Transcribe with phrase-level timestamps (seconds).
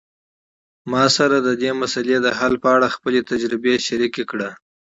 [0.91, 4.51] ما سره د دې مسئلې د حل په اړه خپلي تجربي شریکي کړئ